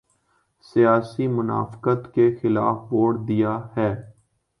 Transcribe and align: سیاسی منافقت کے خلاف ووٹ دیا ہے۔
سیاسی 0.65 1.27
منافقت 1.27 2.13
کے 2.13 2.25
خلاف 2.41 2.77
ووٹ 2.93 3.15
دیا 3.27 3.57
ہے۔ 3.77 3.91